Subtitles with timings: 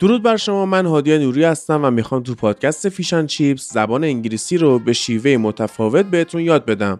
[0.00, 4.04] درود بر شما من هادی نوری هستم و می‌خوام تو پادکست Fish and Chips زبان
[4.04, 6.98] انگلیسی رو به شیوه متفاوت بهتون یاد بدم.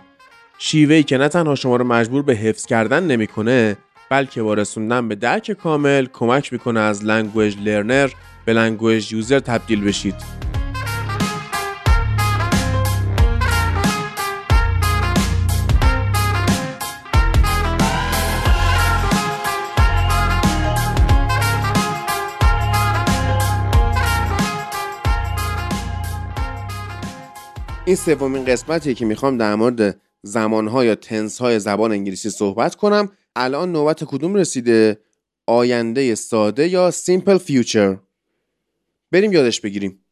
[0.58, 3.76] شیوهی که نه تنها شما رو مجبور به حفظ کردن نمی‌کنه
[4.11, 8.10] بلکه با رسوندن به درک کامل کمک می‌کنه از language learner
[8.44, 10.15] به language user تبدیل بشید.
[27.88, 33.10] این سومین قسمتیه که می‌خوام در مورد زمانها یا tense زبان انگلیسی صحبت کنم.
[33.37, 34.98] الان نوبت کدوم رسیده؟
[35.46, 37.97] آینده ساده یا simple future
[39.12, 40.05] بریم یادش بگیریم.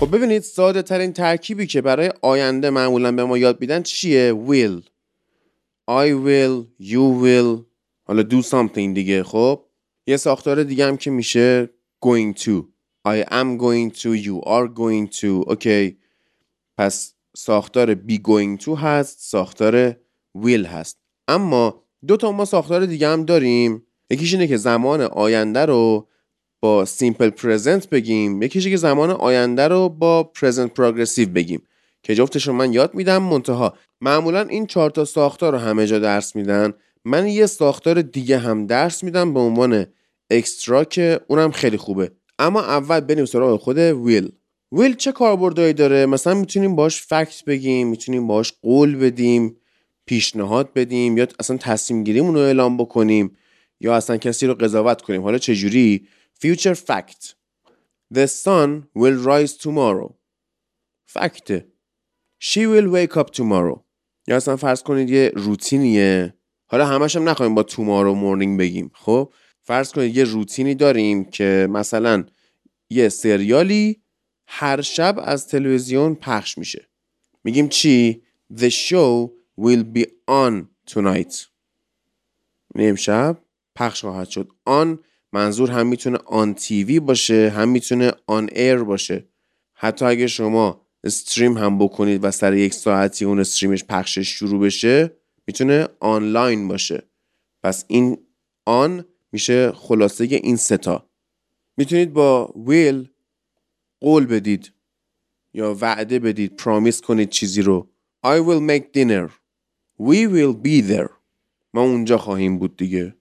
[0.00, 4.82] خب ببینید ساده ترین ترکیبی که برای آینده معمولا به ما یاد میدن چیه؟ Will.
[5.90, 7.64] I will you will
[8.04, 9.64] حالا do something دیگه خب؟
[10.06, 11.70] یه ساختار دیگه هم که میشه
[12.04, 12.64] going to.
[13.08, 15.24] I am going to you are going to.
[15.24, 15.98] اوکی
[16.78, 19.96] پس ساختار be going to هست ساختار
[20.38, 20.98] will هست.
[21.28, 23.86] اما دو تا ما ساختار دیگه هم داریم.
[24.10, 26.08] یکیش اینه که زمان آینده رو
[26.60, 28.42] با simple present بگیم.
[28.42, 31.62] یکیش که زمان آینده رو با present progressive بگیم.
[32.02, 35.98] که جفتش رو من یاد میدم منتها معمولا این چهار تا ساختار رو همه جا
[35.98, 36.72] درس میدن.
[37.04, 39.86] من یه ساختار دیگه هم درس میدم به عنوان
[40.30, 42.12] اکسترا که اونم خیلی خوبه.
[42.38, 44.32] اما اول بریم سراغ خود ویل.
[44.72, 49.56] ویل چه کاربردهایی داره؟ مثلا می‌تونیم باش فکت بگیم می‌تونیم باش قول بدیم
[50.06, 53.36] پیشنهاد بدیم یا اصلا تصمیم گیریمون رو اعلام بکنیم
[53.80, 55.22] یا اصلا کسی رو قضاوت کنیم.
[55.22, 56.08] حالا چجوری
[56.44, 57.34] future fact.
[58.14, 60.12] The sun will rise tomorrow.
[61.06, 61.64] فکت
[62.42, 63.80] she will wake up tomorrow.
[64.28, 66.34] یا اصلا فرض کنید یه روتینیه.
[66.72, 68.90] حالا همش هم نخواهیم با tomorrow morning بگیم.
[68.94, 72.24] خب فرض کنید یه روتینی داریم که مثلا
[72.90, 74.02] یه سریالی
[74.46, 76.88] هر شب از تلویزیون پخش میشه.
[77.44, 78.22] میگیم چی؟
[78.54, 81.46] The show will be on tonight.
[82.74, 83.38] یعنی امشب
[83.76, 84.48] پخش خواهد شد.
[84.64, 84.98] آن
[85.32, 89.28] منظور هم می‌تونه آن تیوی باشه هم می‌تونه آن ایر باشه.
[89.74, 95.21] حتی اگه شما استریم هم بکنید و سر یک ساعتی اون استریمش پخشش شروع بشه
[95.46, 97.02] می‌تونه آنلاین باشه.
[97.62, 98.18] پس این
[98.64, 101.08] آن میشه خلاصه این ستا
[101.76, 103.08] می‌تونید با ویل
[104.00, 104.72] قول بدید
[105.54, 107.88] یا وعده بدید پرامیس کنید چیزی رو.
[108.26, 109.30] I will make dinner.
[110.00, 111.10] We will be there.
[111.74, 113.16] ما اونجا خواهیم بود دیگه.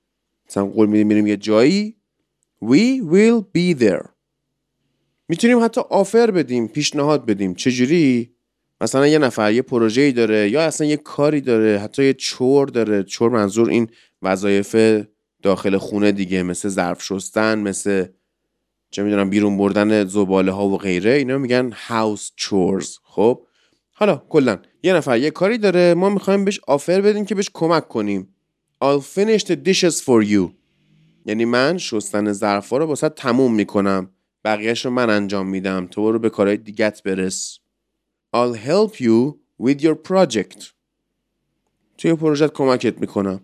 [0.49, 1.97] مثلا قول میدیم میریم یه جایی.
[2.63, 4.07] We will be there.
[5.27, 7.55] می‌تونیم حتی آفر بدیم پیشنهاد بدیم.
[7.55, 8.35] چجوری؟
[8.81, 13.03] مثلا یه نفر یه پروژه‌ای داره یا اصلا یه کاری داره حتی یه چور داره.
[13.03, 13.87] چور منظور این
[14.21, 15.03] وظایف
[15.43, 18.05] داخل خونه دیگه مثل ظرف شستن مثل
[18.91, 21.11] چه می‌دونم بیرون بردن زباله ها و غیره.
[21.11, 23.41] اینا میگن هاوس چورز خب؟
[23.91, 27.87] حالا کلا یه نفر یه کاری داره ما می‌خوایم بهش آفر بدیم که بهش کمک
[27.87, 28.35] کنیم.
[28.83, 30.49] I'll finish the dishes for you.
[31.25, 34.09] یعنی من شستن ظرفا رو واسه تموم می‌کنم.
[34.45, 35.87] بقیهش رو من انجام میدم.
[35.91, 37.60] تو رو به کارهای دیگت برس.
[38.35, 40.63] I'll help you with your project.
[41.97, 43.41] توی پروژت کمکت می‌کنم.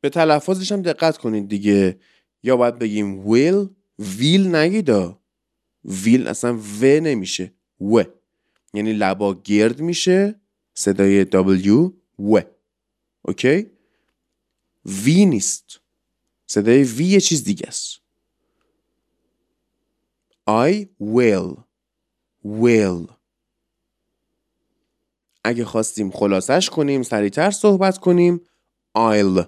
[0.00, 1.98] به تلفظش هم دقت کنید دیگه.
[2.42, 3.68] یا باید بگیم will
[3.98, 5.22] ویل نگیدا
[5.84, 7.52] ویل اصلا و نمیشه.
[7.80, 8.04] و.
[8.74, 10.40] یعنی لبا گرد میشه.
[10.74, 12.40] صدای W و.
[13.22, 13.70] اوکی؟
[14.84, 15.80] وی نیست.
[16.46, 18.02] صدای وی یه چیز دیگه است.
[20.48, 21.56] I will.
[22.44, 23.21] Will.
[25.44, 28.40] اگه خواستیم خلاصش کنیم سریعتر صحبت کنیم.
[28.98, 29.46] I'll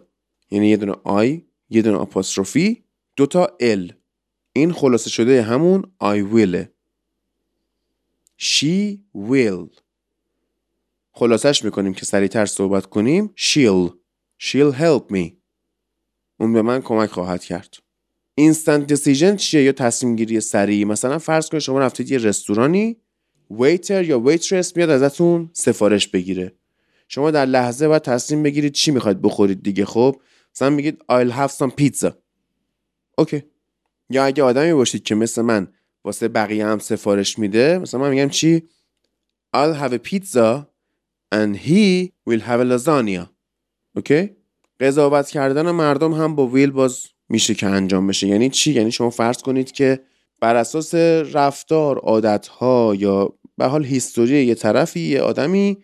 [0.50, 1.40] یعنی یه دونه I
[1.70, 2.84] یه دونه آپاستروفی
[3.16, 3.92] دوتا L
[4.52, 6.64] این خلاصه شده همون I will
[8.38, 9.80] She will
[11.12, 13.34] خلاصش می‌کنیم که سریعتر صحبت کنیم.
[13.36, 13.92] She'll
[14.40, 15.32] She'll help me
[16.40, 17.76] اون به من کمک خواهد کرد.
[18.34, 23.00] Instant decision چیه یا تصمیم گیری سریع مثلا فرض کنید شما رفتید یه رستورانی
[23.50, 26.52] waiter یا waitress میاد ازتون سفارش بگیره.
[27.08, 29.84] شما در لحظه باید تصمیم بگیرید چی می‌خواید بخورید دیگه.
[29.84, 30.16] خب
[30.54, 32.12] مثلا میگید I'll have some pizza.
[33.18, 33.42] Okay.
[34.10, 35.68] یا اگه آدمی باشید که مثل من
[36.04, 38.62] واسه بقیه هم سفارش میده مثلا من میگم چی؟
[39.56, 40.66] I'll have a pizza
[41.34, 43.28] and he will have a lasagna.
[43.96, 44.30] اوکی؟
[44.80, 48.26] قضاوت کردن مردم هم با ویل باز میشه که انجام بشه.
[48.26, 50.00] یعنی چی؟ یعنی شما فرض کنید که
[50.40, 50.94] بر اساس
[51.34, 55.78] رفتار عادت ها یا به حال هیستوری یه طرفی یه آدمی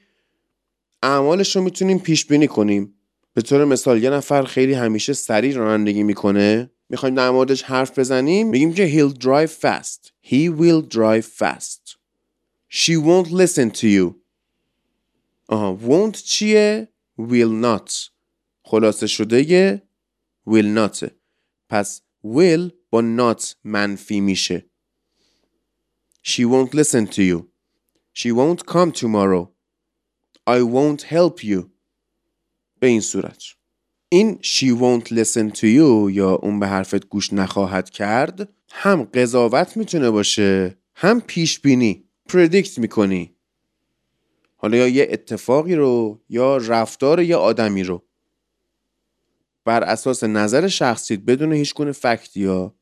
[1.02, 2.94] اعمالش رو می‌تونیم پیش بینی کنیم.
[3.34, 6.70] به طور مثال یه نفر خیلی همیشه سریع رانندگی می‌کنه.
[6.88, 8.48] می‌خوایم در موردش حرف بزنیم.
[8.48, 10.10] میگیم که he'll drive fast.
[10.30, 11.96] He will drive fast.
[12.72, 14.14] She won't listen to you.
[15.48, 16.88] آها won't چیه؟
[17.20, 17.92] Will not.
[18.62, 19.82] خلاصه شده یه
[20.48, 21.08] will not.
[21.68, 24.66] پس will با not منفی میشه.
[26.26, 27.50] She won't listen to you.
[28.14, 29.48] She won't come tomorrow.
[30.46, 31.70] I won't help you.
[32.80, 33.42] به این صورت.
[34.08, 39.76] این she won't listen to you یا اون به حرفت گوش نخواهد کرد هم قضاوت
[39.76, 43.36] می‌تونه باشه هم پیش بینی پردیکت می‌کنی.
[44.56, 48.04] حالا یا یه اتفاقی رو یا رفتار یه آدمی رو.
[49.64, 52.74] بر اساس نظر شخصیت بدون هیچ گونه فکتی یا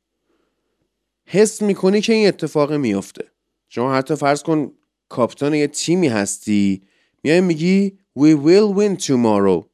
[1.30, 3.24] حس می‌کنی که این اتفاق میافته.
[3.68, 4.72] شما حتی فرض کن
[5.08, 6.82] کاپیتان یه تیمی هستی
[7.22, 9.64] میای میگی we will win tomorrow.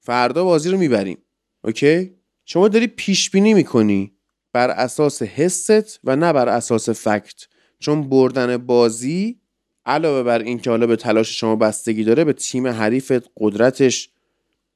[0.00, 1.18] فردا بازی رو می‌بریم.
[1.64, 2.10] اوکی؟
[2.44, 4.12] شما داری پیش بینی می‌کنی
[4.52, 7.46] بر اساس حست و نه بر اساس فکت.
[7.78, 9.40] چون بردن بازی
[9.86, 14.10] علاوه بر اینکه حالا به تلاش شما بستگی داره به تیم حریفت قدرتش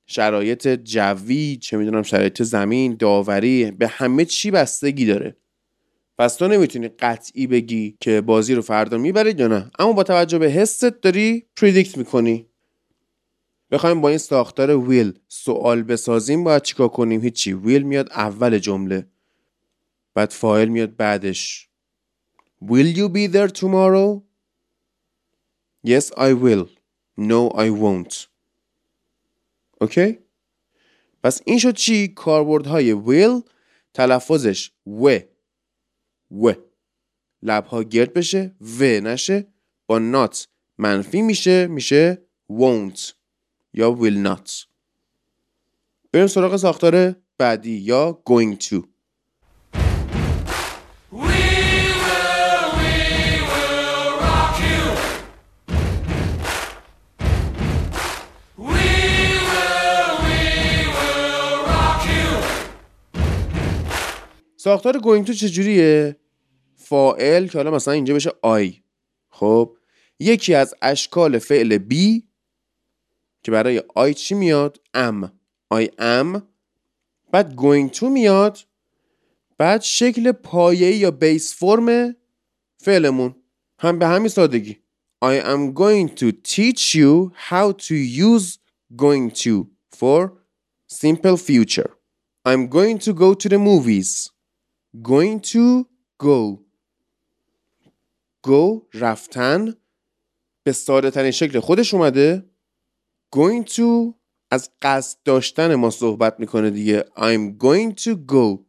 [0.07, 5.37] شرایط جوی چه می‌دونم شرایط زمین داوری به همه چی بستگی داره.
[6.19, 10.39] پس تو نمی‌تونی قطعی بگی که بازی رو فردا می‌برید یا نه اما با توجه
[10.39, 12.47] به حست داری پریدیکت می‌کنی
[13.71, 19.07] بخوایم با این ساختار ویل سوال بسازیم باید چیکار کنیم هیچی ویل میاد اول جمله
[20.15, 21.69] بعد فایل میاد بعدش
[22.63, 24.23] Will you be there tomorrow?
[25.83, 26.69] Yes, I will.
[27.17, 28.27] No, I won't.
[29.81, 30.19] اوکی؟
[31.23, 33.51] پس این شد چی؟ کاربردهای will
[33.95, 35.19] تلفظش و
[36.31, 36.53] و.
[37.43, 39.47] لبها گرد بشه و نشه.
[39.87, 40.37] با not
[40.79, 43.13] منفی میشه میشه won't
[43.73, 44.51] یا will not.
[46.13, 48.96] بریم سراغ ساختار بعدی یا going to.
[64.67, 66.17] ساختار going to چجوریه؟
[66.77, 68.75] فائل که حالا مثلا اینجا بشه I.
[69.31, 69.77] خب
[70.21, 72.23] یکی از اشکال فعل be
[73.43, 75.27] که برای I چی میاد؟ am.
[75.75, 76.43] I am.
[77.33, 78.59] بعد going to میاد.
[79.59, 82.17] بعد شکل پایه یا بیس فرم
[82.79, 83.35] فعلمون.
[83.79, 84.77] هم به همین سادگی.
[85.25, 88.59] I am going to teach you how to use
[88.97, 90.33] going to for
[90.87, 91.91] simple future.
[92.45, 94.36] I'm going to go to the movies.
[95.03, 95.87] Going to
[96.19, 96.59] go.
[98.47, 99.75] Go رفتن
[100.63, 102.51] به ساده ترین شکل خودش اومده.
[103.37, 104.15] Going to
[104.51, 107.05] از قصد داشتن ما صحبت می‌کنه دیگه.
[107.17, 108.65] I'm going to go.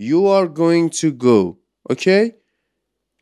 [0.00, 1.56] You are going to go.
[1.90, 2.32] اوکی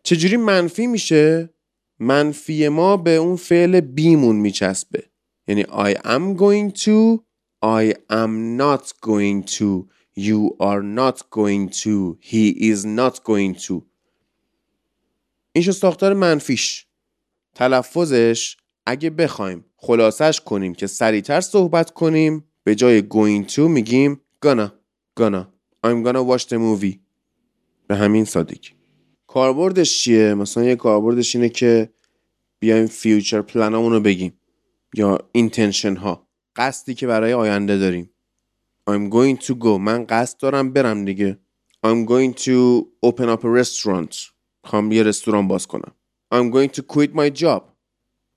[0.03, 1.55] چجوری منفی میشه؟
[1.99, 5.11] منفی ما به اون فعل بیمون میچسبه.
[5.49, 7.21] یعنی I am going to
[7.65, 9.89] I am not going to.
[10.17, 13.83] You are not going to He is not going to.
[15.53, 16.87] این شو ساختار منفیش.
[17.55, 24.69] تلفظش اگه بخوایم خلاصش کنیم که سریعتر صحبت کنیم به جای going to میگیم gonna
[25.21, 25.47] gonna.
[25.87, 26.99] I'm gonna watch the movie.
[27.87, 28.71] به همین سادگی.
[29.27, 31.93] کاربردش چیه؟ مثلا یه کاربردش اینه که
[32.59, 34.33] بیایم future plan امون رو بگیم.
[34.95, 38.11] یا intention ها قصدی که برای آینده داریم.
[38.91, 39.79] I'm going to go.
[39.79, 41.39] من قصد دارم برم دیگه.
[41.87, 44.17] I'm going to open up a restaurant.
[44.65, 45.93] می‌خوام یه رستوران باز کنم.
[46.35, 47.63] I'm going to quit my job.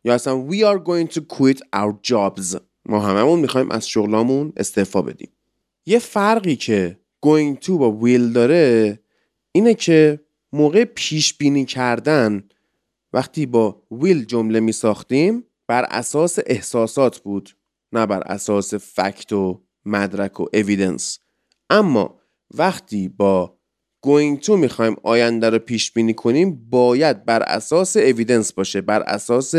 [0.04, 2.58] یا اصلا we are going to quit our jobs.
[2.86, 5.30] ما هممون می‌خوایم از شغلامون استعفا بدیم.
[5.86, 9.00] یه فرقی که going to با will داره
[9.52, 10.20] اینه که
[10.54, 12.44] موقع پیش بینی کردن
[13.14, 17.50] وقتی با will جمله می ساختیم بر اساس احساسات بود
[17.92, 21.20] نه بر اساس فکت و مدرک و اویدنس
[21.70, 22.20] اما
[22.54, 23.58] وقتی با
[24.06, 29.56] going to می‌خوایم آینده رو پیش بینی کنیم باید بر اساس اویدنس باشه بر اساس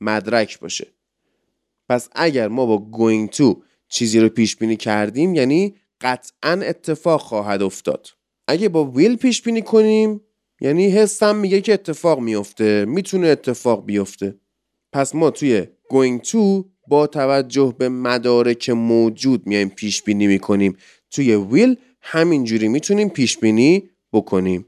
[0.00, 0.86] مدرک باشه.
[1.88, 3.56] پس اگر ما با going to
[3.88, 8.08] چیزی رو پیش بینی کردیم یعنی قطعا اتفاق خواهد افتاد.
[8.48, 10.20] اگه با will پیش بینی کنیم
[10.60, 14.38] یعنی حسم میگه که اتفاق میفته می‌تونه اتفاق بیفته.
[14.92, 20.76] پس ما توی going to با توجه به مدارک موجود میایم پیش بینی می‌کنیم.
[21.10, 24.66] توی will همینجوری می‌تونیم پیش بینی بکنیم.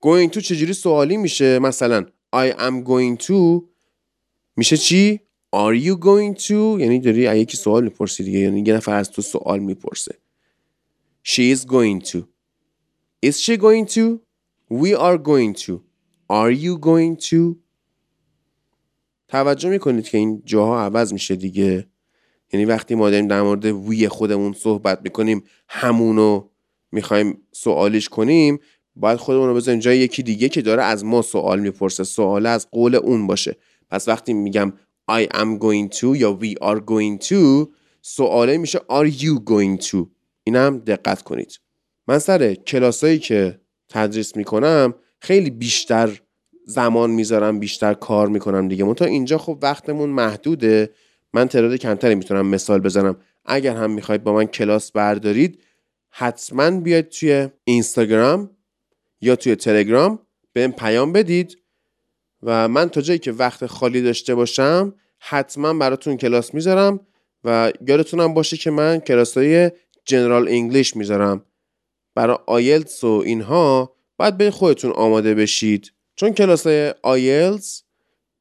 [0.00, 3.62] Going to چجوری سوالی میشه؟ مثلا I am going to
[4.56, 5.20] میشه چی؟
[5.56, 6.50] Are you going to?
[6.50, 10.18] یعنی داری یکی سوال می‌پرسی دیگه یعنی یه نفر از تو سوال می‌پرسه.
[11.24, 12.18] She is going to.
[13.26, 14.20] Is she going to?
[14.70, 15.82] We are going to.
[16.28, 17.56] Are you going to?
[19.28, 21.86] توجه می‌کنید که این جاها عوض میشه دیگه.
[22.52, 26.48] یعنی وقتی ما داریم در مورد وی خودمون صحبت می‌کنیم همونو
[26.92, 28.58] می‌خوایم سوالیش کنیم
[28.96, 32.04] باید خودمون رو بذاریم جای یکی دیگه که داره از ما سوال می‌پرسه.
[32.04, 33.56] سوال از قول اون باشه.
[33.90, 34.72] پس وقتی میگم
[35.10, 37.68] I am going to یا we are going to
[38.02, 40.06] سواله میشه are you going to
[40.44, 41.60] اینم دقت کنید.
[42.08, 46.20] من سر کلاسایی که تدریس می‌کنم خیلی بیشتر
[46.68, 48.94] زمان می‌ذارم بیشتر کار می‌کنم دیگه.
[48.94, 50.90] تا اینجا خب وقتمون محدوده.
[51.32, 53.16] من تعداد کمتری می‌تونم مثال بزنم.
[53.44, 55.62] اگر هم می‌خواید با من کلاس بردارید
[56.10, 58.50] حتما بیاید توی اینستاگرام
[59.20, 60.18] یا توی تلگرام
[60.52, 61.58] بهم پیام بدید
[62.42, 67.00] و من تا جایی که وقت خالی داشته باشم حتما براتون کلاس می‌ذارم
[67.44, 69.70] و یادتونم باشه که من کلاس های
[70.04, 71.42] General English می‌ذارم.
[72.14, 75.92] برای آیلتس و اینها باید به خودتون آماده بشید.
[76.16, 76.66] چون کلاس
[77.02, 77.82] آیلتس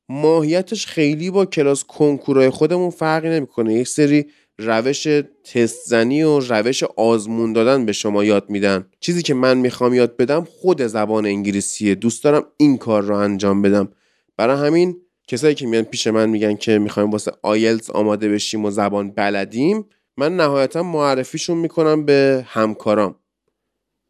[0.10, 3.74] ماهیتش خیلی با کلاس کنکورای خودمون فرقی نمی‌کنه.
[3.74, 4.26] یک سری
[4.58, 5.08] روش
[5.54, 8.86] تست زنی و روش آزمون دادن به شما یاد میدن.
[9.00, 11.96] چیزی که من می‌خوام یاد بدم خود زبان انگلیسیه.
[11.96, 13.92] دوست دارم این کار رو انجام بدم.
[14.38, 18.72] برای همین کسایی که میان پیش من میگن که می‌خوایم واسه آیلتس آماده بشیم و
[18.72, 19.86] زبان بلدیم
[20.18, 23.16] من نهایتا معرفیشون می‌کنم به همکارام.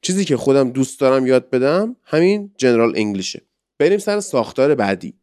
[0.02, 3.42] چیزی که خودم دوست دارم یاد بدم همین جنرال انگلیشه.
[3.80, 5.14] بریم سر ساختار بعدی.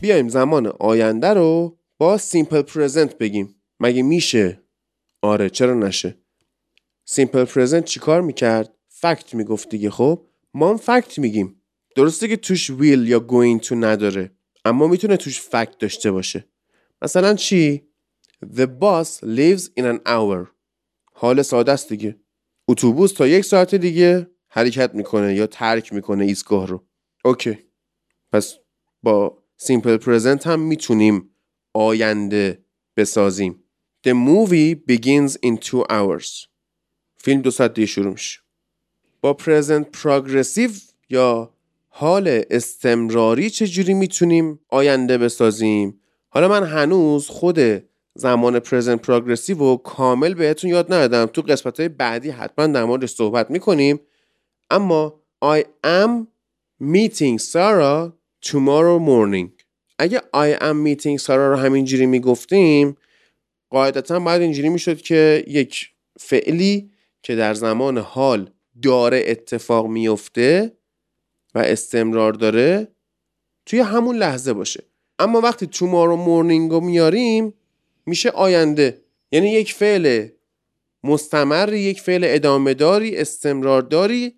[0.00, 3.54] بیایم زمان آینده رو با سیمپل پرزنت بگیم.
[3.80, 4.62] مگه میشه؟
[5.22, 6.18] آره چرا نشه؟
[7.04, 11.62] simple present چیکار می‌کرد؟ fact می‌گفت دیگه خب؟ ما هم fact میگیم.
[11.96, 14.32] درسته که توش will یا going to نداره
[14.64, 16.44] اما می‌تونه توش fact داشته باشه.
[17.02, 17.88] مثلا چی؟
[18.44, 20.57] The bus leaves in an hour.
[21.20, 22.16] حال ساده است دیگه.
[22.68, 26.84] اتوبوس تا یک ساعت دیگه حرکت می‌کنه یا ترک می‌کنه ایستگاه رو.
[27.24, 27.58] OK.
[28.32, 28.54] پس
[29.02, 31.30] با سیمپل پرزنت هم می‌تونیم
[31.74, 32.64] آینده
[32.96, 33.64] بسازیم.
[34.06, 36.46] The movie begins in two hours.
[37.16, 38.40] فیلم دو ساعت دیگه شروع میشه.
[39.20, 40.70] با پرزنت پروگرسیو
[41.10, 41.54] یا
[41.88, 47.87] حال استمراری چجوری می‌تونیم آینده بسازیم؟ حالا من هنوز خود
[48.18, 51.26] زمان پرزنت پروگرسیو و کامل بهتون یاد ندادم.
[51.26, 54.00] تو قسمت های بعدی حتما در موردش صحبت می‌کنیم.
[54.70, 56.26] اما I am
[56.82, 58.12] meeting Sarah
[58.46, 59.48] tomorrow morning.
[59.98, 62.96] اگه I am meeting Sarah رو همینجوری می‌گفتیم
[63.70, 66.90] قاعدتا باید اینجوری می‌شد که یک فعلی
[67.22, 68.50] که در زمان حال
[68.82, 70.76] داره اتفاق میفته
[71.54, 72.88] و استمرار داره
[73.66, 74.84] توی همون لحظه باشه.
[75.18, 77.54] اما وقتی tomorrow morning رو میاریم
[78.08, 79.02] میشه آینده.
[79.32, 80.28] یعنی یک فعل
[81.04, 84.34] مستمر یک فعل ادامه داری استمرار داری.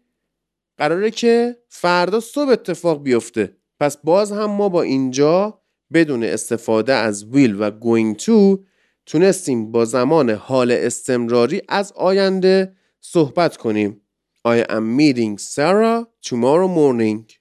[0.76, 3.56] قراره که فردا صبح اتفاق بیفته.
[3.80, 5.60] پس باز هم ما با اینجا
[5.92, 8.64] بدون استفاده از ویل و going to
[9.06, 14.00] تونستیم با زمان حال استمراری از آینده صحبت کنیم.
[14.48, 17.32] I am meeting Sarah tomorrow morning.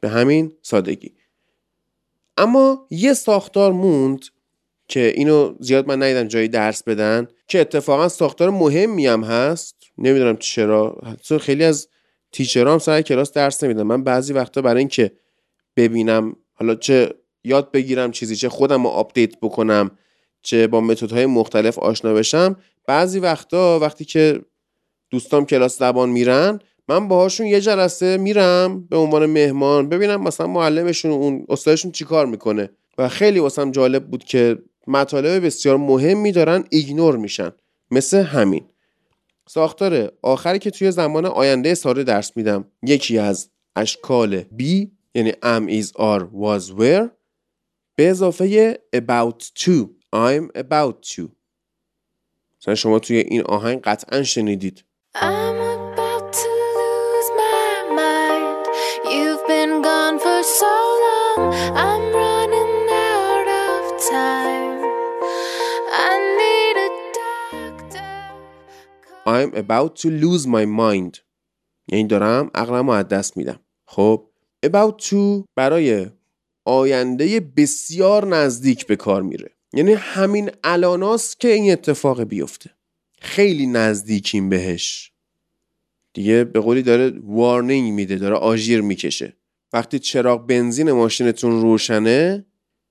[0.00, 1.14] به همین سادگی.
[2.36, 4.24] اما یه ساختار موند.
[4.92, 9.76] که اینو زیاد من ندیدم جایی درس بدن که اتفاقا ساختار مهمی هم هست.
[9.98, 11.00] نمی‌دونم چرا.
[11.40, 11.88] خیلی از
[12.32, 13.82] teacher ام سر کلاس درس نمیدن.
[13.82, 15.12] من بعضی وقتا برای اینکه
[15.76, 19.90] ببینم حالا چه یاد بگیرم چیزی چه خودم رو update بکنم
[20.42, 22.56] چه با متدهای مختلف آشنا بشم
[22.86, 24.40] بعضی وقتا وقتی که
[25.10, 26.58] دوستام کلاس زبان میرن
[26.88, 32.70] من باهاشون یه جلسه میرم به عنوان مهمان ببینم مثلا معلمشون اون استادشون چیکار می‌کنه.
[32.98, 37.52] و خیلی واسم جالب بود که مطالب بسیار مهمی دارن ایگنور میشن.
[37.90, 38.64] مثل همین.
[39.48, 44.62] ساختار آخری که توی زمان آینده ساره درس میدم یکی از اشکال B
[45.14, 47.08] یعنی am is are was were
[47.96, 49.72] به اضافه about to
[50.16, 51.28] I'm about to.
[52.60, 54.84] مثلا شما توی این آهنگ قطعا شنیدید.
[55.16, 55.61] I'm
[69.42, 71.18] I'm about to lose my mind.
[71.88, 73.60] یعنی دارم عقلم رو از دست میدم.
[73.86, 74.28] خب
[74.66, 76.06] about to برای
[76.64, 79.50] آینده بسیار نزدیک به کار میره.
[79.74, 82.70] یعنی همین الاناست که این اتفاق بیفته.
[83.18, 85.12] خیلی نزدیکیم بهش.
[86.12, 89.36] دیگه به قولی داره وارنینگ میده داره آژیر می‌کشه.
[89.72, 92.46] وقتی چراغ بنزین ماشینتون روشنه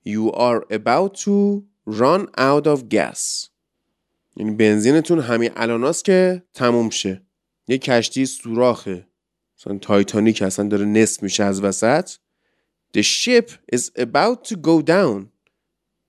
[0.07, 3.50] you are about to run out of gas.
[4.35, 7.21] یعنی بنزینتون همین الاناست که تموم شه.
[7.67, 9.07] یه کشتی سوراخه.
[9.59, 12.11] مثلا تایتانیک اصلا داره نصف میشه از وسط.
[12.97, 15.25] The ship is about to go down.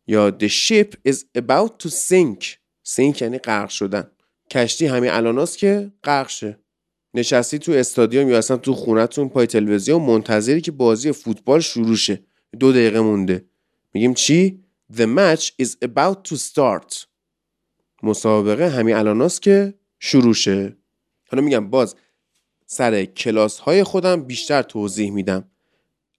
[0.06, 2.44] یا The ship is about to sink.
[2.88, 4.10] Sink یعنی غرق شدن.
[4.50, 6.58] کشتی همین الاناست که غرق شه.
[7.14, 12.22] نشستی تو استادیوم یا اصلا تو خونتون پای تلویزیون منتظری که بازی فوتبال شروع شه.
[12.60, 13.44] دو دقیقه مونده.
[13.94, 14.64] میگیم چی؟
[14.94, 17.11] The match is about to start.
[18.02, 20.76] مسابقه همین الاناست که شروع شه
[21.30, 21.94] حالا میگم باز
[22.66, 25.44] سر کلاس های خودم بیشتر توضیح میدم.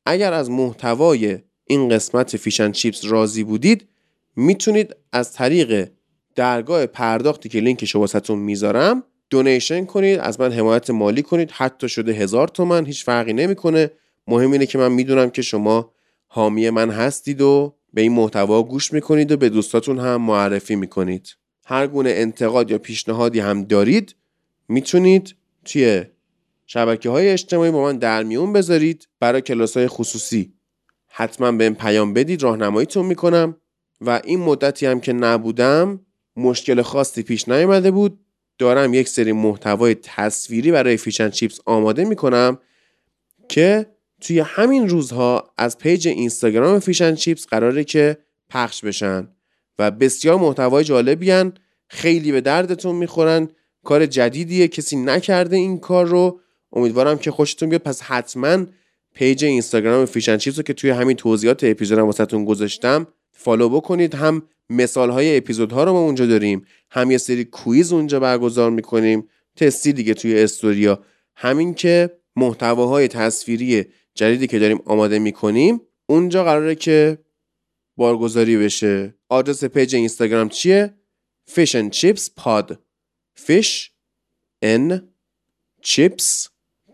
[0.05, 3.87] اگر از محتوای این قسمت فیشن چیپس راضی بودید
[4.35, 5.89] می‌تونید از طریق
[6.35, 11.51] درگاه پرداختی که لینکش واسهتون می‌ذارم دونیشن کنید از من حمایت مالی کنید.
[11.51, 13.91] حتی شده هزار تومن هیچ فرقی نمی‌کنه.
[14.27, 15.91] مهم اینه که من می‌دونم که شما
[16.27, 21.29] حامی من هستید و به این محتوا گوش می‌کنید و به دوستاتون هم معرفی می‌کنید.
[21.65, 24.15] هر گونه انتقاد یا پیشنهادی هم دارید
[24.67, 26.03] می‌تونید توی
[26.65, 30.53] شبکه های اجتماعی با من در میون بذارید برای کلاس های خصوصی.
[31.07, 33.57] حتما به این پیام بدید راهنماییتون می‌کنم
[34.01, 35.99] و این مدتی هم که نبودم
[36.35, 38.19] مشکل خاصی پیش نیامده بود.
[38.57, 42.57] دارم یک سری محتوای تصویری برای فیشن چیپس آماده می‌کنم
[43.49, 43.85] که
[44.21, 48.17] توی همین روزها از page اینستاگرام Fish and Chips قراره که
[48.49, 49.27] پخش بشن.
[49.79, 51.51] و بسیار محتوای جالبی
[51.87, 53.47] خیلی به دردتون می‌خورن.
[53.83, 54.67] کار جدیدیه.
[54.67, 56.39] کسی نکرده این کار رو.
[56.71, 57.81] امیدوارم که خوشتون بیاد.
[57.81, 58.65] پس حتما
[59.13, 64.15] page اینستاگرام Fish and Chips رو که توی همین توضیحات اپیزودم واسهتون گذاشتم follow بکنید.
[64.15, 66.65] هم مثال های اپیزودها رو ما اونجا داریم.
[66.91, 69.27] هم یه سری quiz اونجا برگزار می‌کنیم.
[69.55, 70.99] تستی دیگه توی استوریا.
[71.35, 77.17] همین که محتواهای تصویری جدیدی که داریم آماده می‌کنیم اونجا قراره که
[77.95, 79.15] بارگذاری بشه.
[79.29, 80.97] آدرس پیج اینستاگرام چیه؟
[81.49, 82.77] Fish and chips pod.
[83.45, 83.91] Fish
[84.63, 85.01] n
[85.81, 86.27] chips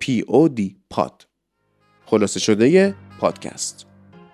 [0.01, 0.59] p o d
[0.93, 1.25] pod.
[2.05, 3.85] خلاصه شده یه پادکست.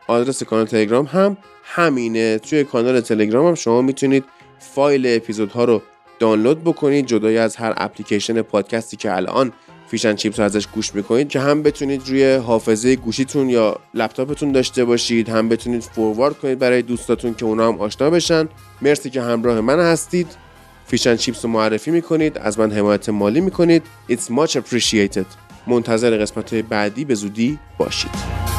[0.08, 2.38] آدرس کانال تلگرام هم همینه.
[2.40, 4.24] توی کانال تلگرام هم شما می‌تونید
[4.60, 5.82] فایل اپیزودها رو
[6.20, 7.06] دانلود بکنید.
[7.06, 9.54] جدای از هر اپلیکیشن پادکستی که الان
[9.88, 14.52] Fish and Chips رو ازش گوش می‌کنید که هم بتونید روی حافظه گوشیتون یا لپتاپتون
[14.52, 18.48] داشته باشید هم بتونید forward کنید برای دوستاتون که اونا هم آشنا بشن.
[18.82, 20.28] مرسی که همراه من هستید.
[20.88, 23.84] Fish and Chips رو معرفی می‌کنید از من حمایت مالی می‌کنید.
[24.10, 25.26] It's much appreciated.
[25.68, 28.55] منتظر قسمت بعدی به زودی باشید.